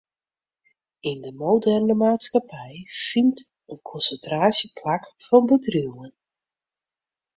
[1.09, 2.75] Yn de moderne maatskippij
[3.09, 3.39] fynt
[3.71, 6.11] in konsintraasje plak fan bedriuwen.